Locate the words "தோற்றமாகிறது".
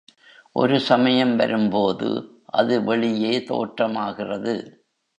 3.49-4.55